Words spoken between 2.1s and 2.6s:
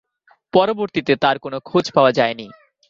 যায়নি।